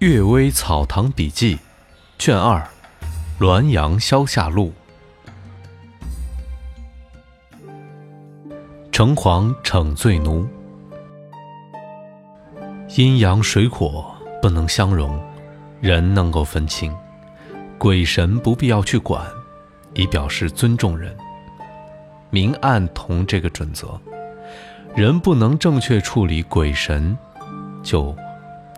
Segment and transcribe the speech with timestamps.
[0.06, 1.56] 《岳微草堂笔记》
[2.18, 2.66] 卷二
[3.38, 4.72] 《滦阳消夏录》。
[8.90, 10.48] 城隍惩罪奴，
[12.96, 14.10] 阴阳水火
[14.40, 15.22] 不能相容，
[15.82, 16.96] 人能够分清，
[17.76, 19.22] 鬼神不必要去管，
[19.92, 21.14] 以表示尊重人。
[22.30, 24.00] 明暗同这个准则，
[24.96, 27.14] 人不能正确处理鬼神，
[27.82, 28.16] 就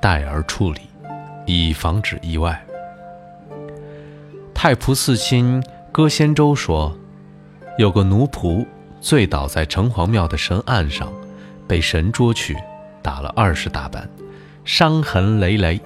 [0.01, 0.81] 代而处理。
[1.47, 2.63] 以防止意外。
[4.55, 6.97] 太仆寺卿歌仙舟说，
[7.79, 8.65] 有个奴仆
[9.01, 11.13] 醉倒在城隍庙的神案上，
[11.67, 12.57] 被神捉去
[13.03, 14.09] 打了二十大板，
[14.65, 15.81] 伤痕累累。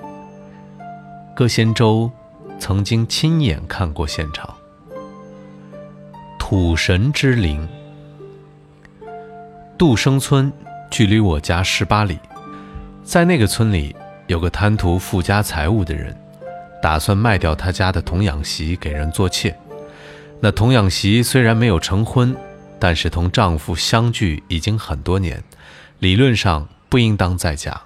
[1.34, 2.10] 歌仙舟
[2.58, 4.54] 曾经亲眼看过现场。
[6.38, 7.66] 土神之灵，
[9.78, 10.52] 杜生村
[10.90, 12.18] 距离我家十八里，
[13.02, 13.96] 在那个村里。
[14.26, 16.16] 有个贪图富家财物的人，
[16.82, 19.56] 打算卖掉他家的童养媳给人做妾。
[20.40, 22.36] 那童养媳虽然没有成婚，
[22.78, 25.42] 但是同丈夫相聚已经很多年，
[26.00, 27.80] 理论上不应当再嫁。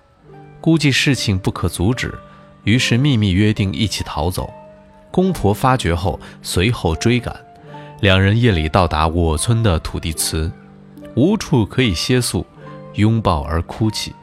[0.62, 2.19] 估计事情不可阻止，
[2.64, 4.50] 于是秘密约定一起逃走。
[5.10, 7.34] 公婆发觉后，随后追赶。
[8.00, 10.50] 两人夜里到达我村的土地祠，
[11.14, 12.47] 无处可以歇宿，
[12.94, 14.14] 拥抱而哭泣。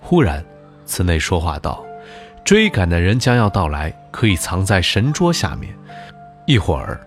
[0.00, 0.44] 忽然。
[0.86, 1.84] 此内说话道
[2.44, 5.74] ：“追赶的人将要到来，可以藏在神桌下面。
[6.46, 7.00] 一会儿，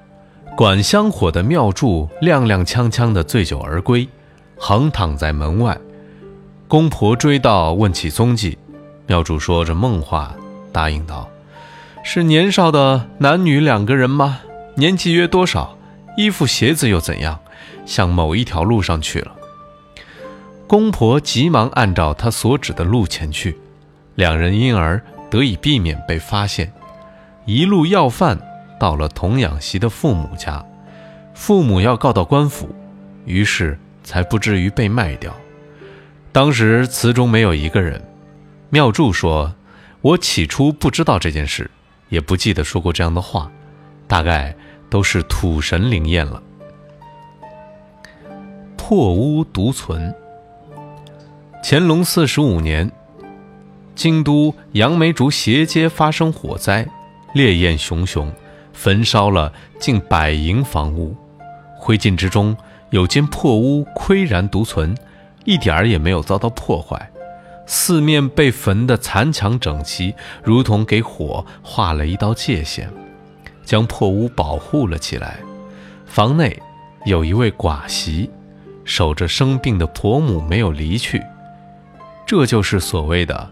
[0.55, 4.07] 管香火的庙祝踉踉跄跄地醉酒而归，
[4.57, 5.77] 横躺在门外。
[6.67, 8.57] 公婆追到，问起踪迹。
[9.07, 10.35] 庙祝说着梦话，
[10.71, 11.27] 答应道
[12.03, 14.41] ：‘是年少的男女两个人吗？
[14.75, 15.77] 年纪约多少？
[16.17, 17.39] 衣服鞋子又怎样？
[17.85, 19.31] 向某一条路上去了。’
[20.67, 23.57] 公婆急忙按照他所指的路前去。”
[24.19, 26.69] 两人因而得以避免被发现，
[27.45, 28.37] 一路要饭
[28.77, 30.61] 到了童养媳的父母家，
[31.33, 32.67] 父母要告到官府，
[33.23, 35.33] 于是才不至于被卖掉。
[36.33, 38.01] 当时祠中没有一个人。
[38.69, 39.55] 妙祝说
[40.03, 41.71] ：“我起初不知道这件事，
[42.09, 43.49] 也不记得说过这样的话，
[44.05, 44.53] 大概
[44.89, 46.43] 都是土神灵验了。”
[48.75, 50.13] 破屋独存。
[51.63, 52.91] 乾隆四十五年。
[53.99, 56.87] 京都杨梅竹斜街发生火灾，
[57.33, 58.31] 烈焰熊熊，
[58.71, 61.13] 焚烧了近百营房屋。
[61.77, 62.55] 灰烬之中
[62.91, 64.95] 有间破屋岿然独存，
[65.43, 67.11] 一点儿也没有遭到破坏。
[67.65, 72.89] 四面被焚的残墙整齐，如同给火画了一道界限，
[73.65, 75.39] 将破屋保护了起来。
[76.05, 76.57] 房内
[77.03, 78.29] 有一位寡媳，
[78.85, 81.21] 守着生病的婆母没有离去。
[82.25, 83.51] 这就是所谓的。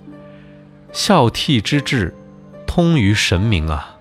[0.91, 2.13] 孝悌之志，
[2.65, 3.96] 通于神明啊。